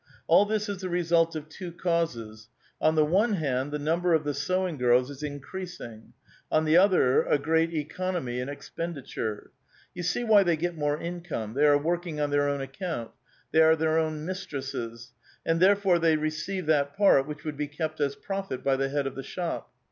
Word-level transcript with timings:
All 0.25 0.47
this 0.47 0.67
is 0.67 0.81
the 0.81 0.89
result 0.89 1.35
of 1.35 1.47
two 1.47 1.71
causes. 1.71 2.49
On 2.81 2.95
the 2.95 3.05
one 3.05 3.33
hand, 3.33 3.71
the 3.71 3.77
number 3.77 4.15
of 4.15 4.23
the 4.23 4.33
sewing 4.33 4.77
girls 4.77 5.11
is 5.11 5.21
increas 5.21 5.79
ing; 5.79 6.13
on 6.51 6.65
the 6.65 6.75
other, 6.75 7.21
a 7.21 7.37
great 7.37 7.71
economy 7.71 8.39
in 8.39 8.49
expenditure. 8.49 9.51
You 9.93 10.01
see 10.01 10.23
why 10.23 10.41
they 10.41 10.57
get 10.57 10.75
more 10.75 10.97
incfome; 10.97 11.53
they 11.53 11.67
are 11.67 11.77
working 11.77 12.19
on 12.19 12.31
their 12.31 12.49
own 12.49 12.61
account; 12.61 13.11
they 13.51 13.61
are 13.61 13.75
their 13.75 13.99
own 13.99 14.25
mistresses; 14.25 15.11
and 15.45 15.59
there 15.59 15.75
fore 15.75 15.99
they 15.99 16.15
receive 16.17 16.65
that 16.65 16.97
part 16.97 17.27
which 17.27 17.43
would 17.43 17.55
be 17.55 17.67
kept 17.67 18.01
as 18.01 18.15
profit 18.15 18.63
by 18.63 18.77
the 18.77 18.89
head 18.89 19.05
of 19.05 19.13
the 19.13 19.21
shop. 19.21 19.69